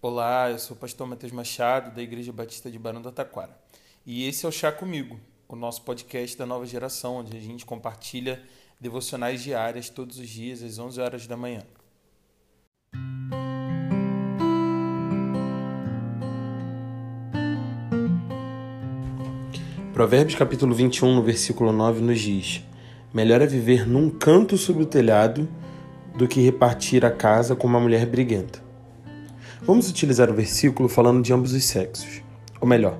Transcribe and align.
Olá, 0.00 0.48
eu 0.48 0.60
sou 0.60 0.76
o 0.76 0.78
pastor 0.78 1.08
Matheus 1.08 1.32
Machado, 1.32 1.92
da 1.92 2.00
Igreja 2.00 2.32
Batista 2.32 2.70
de 2.70 2.78
Barão 2.78 3.02
do 3.02 3.10
Taquara. 3.10 3.50
E 4.06 4.28
esse 4.28 4.46
é 4.46 4.48
o 4.48 4.52
Chá 4.52 4.70
Comigo, 4.70 5.18
o 5.48 5.56
nosso 5.56 5.82
podcast 5.82 6.38
da 6.38 6.46
nova 6.46 6.64
geração, 6.64 7.16
onde 7.16 7.36
a 7.36 7.40
gente 7.40 7.66
compartilha 7.66 8.40
devocionais 8.80 9.42
diárias 9.42 9.88
todos 9.88 10.20
os 10.20 10.28
dias 10.28 10.62
às 10.62 10.78
11 10.78 11.00
horas 11.00 11.26
da 11.26 11.36
manhã. 11.36 11.64
Provérbios 19.92 20.38
capítulo 20.38 20.76
21, 20.76 21.12
no 21.12 21.24
versículo 21.24 21.72
9, 21.72 22.02
nos 22.02 22.20
diz: 22.20 22.62
Melhor 23.12 23.42
é 23.42 23.46
viver 23.48 23.84
num 23.84 24.08
canto 24.08 24.56
sobre 24.56 24.84
o 24.84 24.86
telhado 24.86 25.48
do 26.16 26.28
que 26.28 26.40
repartir 26.40 27.04
a 27.04 27.10
casa 27.10 27.56
com 27.56 27.66
uma 27.66 27.80
mulher 27.80 28.06
briguenta. 28.06 28.67
Vamos 29.60 29.90
utilizar 29.90 30.30
o 30.30 30.34
versículo 30.34 30.88
falando 30.88 31.20
de 31.20 31.32
ambos 31.32 31.52
os 31.52 31.64
sexos. 31.64 32.22
Ou 32.60 32.68
melhor, 32.68 32.96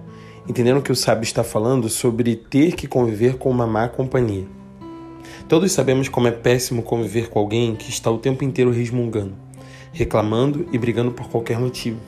entendendo 0.48 0.82
que 0.82 0.90
o 0.90 0.96
sábio 0.96 1.22
está 1.22 1.44
falando 1.44 1.88
sobre 1.88 2.34
ter 2.34 2.74
que 2.74 2.88
conviver 2.88 3.36
com 3.36 3.48
uma 3.48 3.66
má 3.66 3.88
companhia. 3.88 4.44
Todos 5.48 5.70
sabemos 5.70 6.08
como 6.08 6.26
é 6.26 6.32
péssimo 6.32 6.82
conviver 6.82 7.28
com 7.28 7.38
alguém 7.38 7.76
que 7.76 7.88
está 7.88 8.10
o 8.10 8.18
tempo 8.18 8.42
inteiro 8.42 8.72
resmungando, 8.72 9.36
reclamando 9.92 10.68
e 10.72 10.78
brigando 10.78 11.12
por 11.12 11.28
qualquer 11.28 11.60
motivo. 11.60 12.00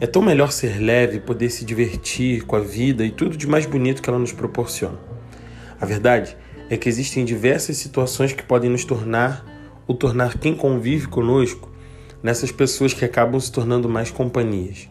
É 0.00 0.06
tão 0.06 0.22
melhor 0.22 0.52
ser 0.52 0.78
leve, 0.80 1.18
poder 1.18 1.50
se 1.50 1.64
divertir 1.64 2.42
com 2.46 2.54
a 2.54 2.60
vida 2.60 3.04
e 3.04 3.10
tudo 3.10 3.36
de 3.36 3.48
mais 3.48 3.66
bonito 3.66 4.00
que 4.00 4.08
ela 4.08 4.18
nos 4.18 4.32
proporciona. 4.32 4.98
A 5.80 5.84
verdade 5.84 6.36
é 6.70 6.76
que 6.76 6.88
existem 6.88 7.24
diversas 7.24 7.78
situações 7.78 8.32
que 8.32 8.44
podem 8.44 8.70
nos 8.70 8.84
tornar 8.84 9.44
ou 9.88 9.94
tornar 9.94 10.38
quem 10.38 10.54
convive 10.54 11.08
conosco 11.08 11.75
nessas 12.22 12.50
pessoas 12.50 12.92
que 12.92 13.04
acabam 13.04 13.40
se 13.40 13.50
tornando 13.50 13.88
mais 13.88 14.10
companhias. 14.10 14.88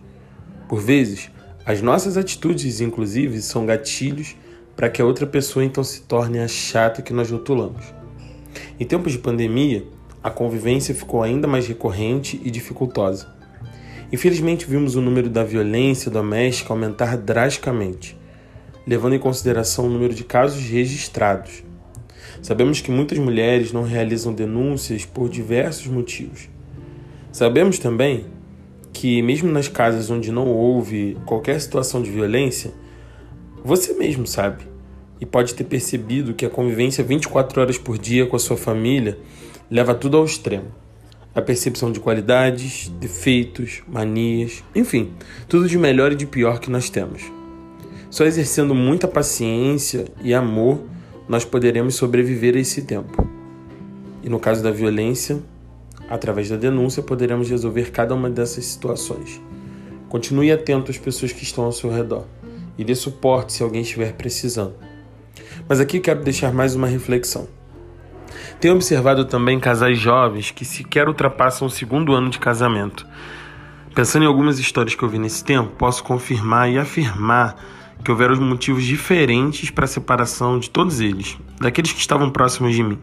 Por 0.68 0.80
vezes, 0.80 1.30
as 1.66 1.82
nossas 1.82 2.18
atitudes, 2.18 2.82
inclusive, 2.82 3.42
são 3.42 3.66
gatilhos 3.66 4.36
para 4.76 4.90
que 4.90 5.02
a 5.02 5.06
outra 5.06 5.26
pessoa 5.26 5.64
então 5.64 5.84
se 5.84 6.02
torne 6.02 6.40
a 6.40 6.48
chata 6.48 7.02
que 7.02 7.14
nós 7.14 7.32
rotulamos. 7.32 7.94
Em 8.80 8.86
tempos 8.86 9.12
de 9.12 9.20
pandemia, 9.20 9.86
a 10.24 10.30
convivência 10.30 10.94
ficou 10.94 11.24
ainda 11.24 11.48
mais 11.48 11.68
recorrente 11.68 12.40
e 12.44 12.52
dificultosa. 12.52 13.34
Infelizmente, 14.12 14.66
vimos 14.66 14.96
o 14.96 15.02
número 15.02 15.30
da 15.30 15.44
violência 15.44 16.12
doméstica 16.12 16.74
aumentar 16.74 17.18
drasticamente, 17.18 18.18
levando 18.86 19.16
em 19.16 19.20
consideração 19.20 19.88
o 19.88 19.90
número 19.90 20.14
de 20.14 20.24
casos 20.24 20.64
registrados. 20.64 21.64
Sabemos 22.42 22.82
que 22.82 22.92
muitas 22.92 23.18
mulheres 23.18 23.72
não 23.72 23.84
realizam 23.84 24.34
denúncias 24.34 25.06
por 25.06 25.30
diversos 25.30 25.88
motivos. 25.88 26.50
Sabemos 27.36 27.78
também 27.80 28.28
que, 28.94 29.22
mesmo 29.22 29.52
nas 29.52 29.68
casas 29.68 30.10
onde 30.10 30.32
não 30.32 30.48
houve 30.48 31.18
qualquer 31.26 31.60
situação 31.60 32.02
de 32.02 32.10
violência, 32.10 32.72
você 33.62 33.94
mesmo 33.94 34.26
sabe 34.26 34.64
e 35.20 35.26
pode 35.26 35.54
ter 35.54 35.66
percebido 35.66 36.34
que 36.34 36.46
a 36.46 36.50
convivência 36.50 37.04
24 37.04 37.60
horas 37.60 37.78
por 37.78 37.98
dia 37.98 38.26
com 38.26 38.38
a 38.38 38.40
sua 38.40 38.56
família 38.56 39.20
leva 39.70 39.94
tudo 39.94 40.16
ao 40.16 40.24
extremo 40.24 40.68
a 41.36 41.42
percepção 41.42 41.92
de 41.92 42.00
qualidades, 42.00 42.88
defeitos, 43.02 43.84
manias, 43.86 44.64
enfim, 44.74 45.12
tudo 45.50 45.68
de 45.68 45.78
melhor 45.78 46.14
e 46.14 46.16
de 46.16 46.26
pior 46.26 46.62
que 46.62 46.72
nós 46.72 46.90
temos. 46.90 47.22
Só 48.10 48.24
exercendo 48.24 48.74
muita 48.74 49.10
paciência 49.10 50.06
e 50.24 50.34
amor 50.34 50.80
nós 51.28 51.44
poderemos 51.44 51.96
sobreviver 51.96 52.56
a 52.56 52.60
esse 52.60 52.84
tempo. 52.84 53.28
E 54.24 54.30
no 54.30 54.40
caso 54.40 54.64
da 54.64 54.72
violência, 54.72 55.44
através 56.10 56.50
da 56.50 56.56
denúncia, 56.56 57.02
poderemos 57.02 57.50
resolver 57.50 57.92
cada 57.92 58.14
uma 58.14 58.30
dessas 58.30 58.66
situações. 58.66 59.42
Continue 60.10 60.52
atento 60.52 60.92
às 60.92 60.98
pessoas 60.98 61.32
que 61.32 61.44
estão 61.44 61.64
ao 61.64 61.72
seu 61.72 61.90
redor 61.90 62.26
e 62.78 62.84
dê 62.84 62.96
suporte 62.96 63.54
se 63.54 63.64
alguém 63.64 63.82
estiver 63.82 64.14
precisando. 64.14 64.76
Mas 65.68 65.80
aqui 65.80 66.00
quero 66.00 66.24
deixar 66.24 66.54
mais 66.54 66.76
uma 66.76 66.88
reflexão. 66.88 67.48
Tenho 68.60 68.76
observado 68.76 69.26
também 69.26 69.60
casais 69.60 69.98
jovens 69.98 70.52
que 70.52 70.66
sequer 70.66 71.08
ultrapassam 71.08 71.68
o 71.68 71.72
segundo 71.72 72.14
ano 72.14 72.30
de 72.30 72.40
casamento. 72.40 73.06
Pensando 73.94 74.24
em 74.24 74.28
algumas 74.28 74.60
histórias 74.60 74.96
que 74.96 75.04
eu 75.04 75.10
vi 75.10 75.18
nesse 75.18 75.44
tempo, 75.44 75.72
posso 75.78 76.04
confirmar 76.04 76.70
e 76.70 76.78
afirmar 76.78 77.56
que 78.04 78.12
houveram 78.12 78.36
motivos 78.42 78.84
diferentes 78.84 79.70
para 79.70 79.86
a 79.86 79.88
separação 79.88 80.60
de 80.60 80.70
todos 80.70 81.00
eles, 81.00 81.38
daqueles 81.60 81.92
que 81.92 82.00
estavam 82.00 82.30
próximos 82.30 82.76
de 82.76 82.84
mim. 82.84 83.00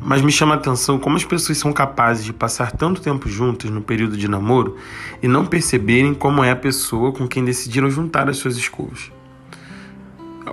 Mas 0.00 0.22
me 0.22 0.30
chama 0.30 0.54
a 0.54 0.58
atenção 0.58 0.98
como 0.98 1.16
as 1.16 1.24
pessoas 1.24 1.58
são 1.58 1.72
capazes 1.72 2.24
de 2.24 2.32
passar 2.32 2.72
tanto 2.72 3.00
tempo 3.00 3.28
juntas 3.28 3.70
no 3.70 3.80
período 3.80 4.16
de 4.16 4.28
namoro 4.28 4.76
e 5.22 5.28
não 5.28 5.44
perceberem 5.44 6.14
como 6.14 6.42
é 6.42 6.50
a 6.50 6.56
pessoa 6.56 7.12
com 7.12 7.26
quem 7.26 7.44
decidiram 7.44 7.90
juntar 7.90 8.28
as 8.28 8.36
suas 8.36 8.56
escovas 8.56 9.10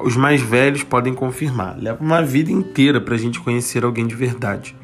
os 0.04 0.16
mais 0.16 0.42
velhos 0.42 0.84
podem 0.84 1.14
confirmar. 1.14 1.78
Leva 1.78 2.04
uma 2.04 2.22
vida 2.22 2.52
inteira 2.52 3.00
para 3.00 3.16
a 3.16 3.18
gente 3.18 3.40
conhecer 3.40 3.84
alguém 3.84 4.06
de 4.08 4.16
verdade. 4.16 4.76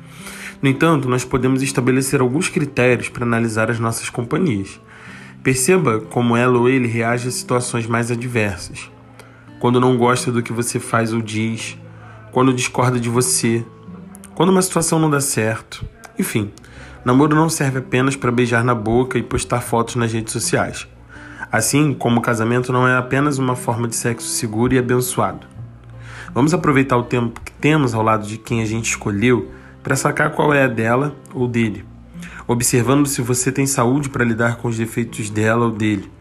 No 0.62 0.70
entanto, 0.70 1.10
nós 1.10 1.26
podemos 1.26 1.62
estabelecer 1.64 2.22
alguns 2.22 2.48
critérios 2.48 3.10
para 3.10 3.26
analisar 3.26 3.72
as 3.72 3.80
nossas 3.80 4.10
companhias. 4.10 4.80
Perceba 5.44 6.00
como 6.00 6.36
ela 6.36 6.58
ou 6.58 6.70
ele 6.70 6.88
reage 6.88 7.28
a 7.28 7.32
situações 7.32 7.88
mais 7.88 8.12
adversas. 8.12 8.92
Quando 9.60 9.80
não 9.80 9.98
gosta 9.98 10.32
do 10.32 10.44
que 10.44 10.54
você 10.54 10.80
faz 10.80 11.14
ou 11.14 11.22
diz, 11.22 11.78
quando 12.32 12.54
discorda 12.54 13.00
de 13.00 13.10
você, 13.10 13.66
quando 14.42 14.50
uma 14.50 14.62
situação 14.64 14.98
não 14.98 15.08
dá 15.08 15.22
certo. 15.22 15.86
Enfim, 16.18 16.52
namoro 17.06 17.36
não 17.36 17.48
serve 17.48 17.78
apenas 17.78 18.16
para 18.16 18.32
beijar 18.32 18.64
na 18.64 18.74
boca 18.74 19.20
e 19.20 19.22
postar 19.22 19.62
fotos 19.62 19.96
nas 19.96 20.12
redes 20.12 20.34
sociais. 20.34 20.88
Assim 21.52 21.94
como 21.94 22.18
o 22.18 22.24
casamento 22.24 22.74
não 22.74 22.88
é 22.88 22.98
apenas 22.98 23.38
uma 23.38 23.56
forma 23.56 23.88
de 23.88 23.96
sexo 23.96 24.28
seguro 24.28 24.74
e 24.74 24.80
abençoado. 24.80 25.46
Vamos 26.34 26.56
aproveitar 26.56 26.98
o 26.98 27.04
tempo 27.04 27.40
que 27.40 27.52
temos 27.52 27.94
ao 27.94 28.02
lado 28.02 28.26
de 28.26 28.40
quem 28.40 28.64
a 28.64 28.66
gente 28.66 28.90
escolheu 28.90 29.52
para 29.84 29.96
sacar 29.96 30.32
qual 30.32 30.52
é 30.52 30.64
a 30.64 30.68
dela 30.68 31.16
ou 31.36 31.48
dele, 31.48 31.86
observando 32.48 33.06
se 33.06 33.22
você 33.22 33.52
tem 33.52 33.68
saúde 33.68 34.10
para 34.10 34.26
lidar 34.26 34.56
com 34.56 34.70
os 34.70 34.76
defeitos 34.76 35.30
dela 35.30 35.66
ou 35.66 35.72
dele, 35.72 36.12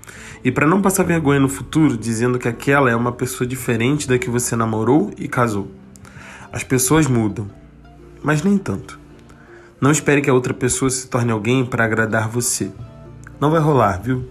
e 0.44 0.53
para 0.53 0.66
não 0.66 0.82
passar 0.82 1.04
vergonha 1.04 1.41
no 1.41 1.48
futuro 1.48 1.97
dizendo 1.97 2.38
que 2.38 2.48
aquela 2.48 2.91
é 2.91 2.94
uma 2.94 3.12
pessoa 3.12 3.48
diferente 3.48 4.06
da 4.06 4.19
que 4.19 4.28
você 4.28 4.54
namorou 4.54 5.10
e 5.16 5.26
casou. 5.26 5.70
As 6.53 6.62
pessoas 6.62 7.06
mudam, 7.06 7.48
mas 8.22 8.42
nem 8.42 8.58
tanto. 8.58 8.98
Não 9.81 9.91
espere 9.91 10.20
que 10.20 10.28
a 10.28 10.34
outra 10.34 10.53
pessoa 10.53 10.91
se 10.91 11.08
torne 11.08 11.32
alguém 11.32 11.64
para 11.64 11.84
agradar 11.84 12.28
você. 12.28 12.70
Não 13.41 13.50
vai 13.50 13.60
rolar, 13.60 14.00
viu? 14.03 14.28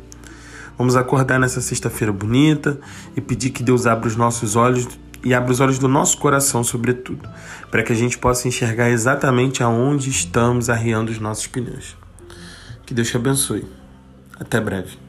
Vamos 0.77 0.95
acordar 0.95 1.39
nessa 1.39 1.59
sexta-feira 1.59 2.13
bonita 2.13 2.79
e 3.15 3.19
pedir 3.19 3.49
que 3.49 3.63
Deus 3.63 3.87
abra 3.87 4.07
os 4.07 4.15
nossos 4.15 4.55
olhos 4.55 4.87
e 5.23 5.33
abra 5.33 5.51
os 5.51 5.59
olhos 5.59 5.79
do 5.79 5.87
nosso 5.87 6.17
coração, 6.17 6.63
sobretudo, 6.63 7.27
para 7.69 7.83
que 7.83 7.91
a 7.91 7.95
gente 7.95 8.17
possa 8.17 8.47
enxergar 8.47 8.89
exatamente 8.89 9.61
aonde 9.61 10.09
estamos 10.09 10.69
arriando 10.69 11.09
os 11.09 11.19
nossos 11.19 11.47
pneus. 11.47 11.97
Que 12.85 12.93
Deus 12.93 13.09
te 13.09 13.17
abençoe. 13.17 13.65
Até 14.39 14.61
breve. 14.61 15.08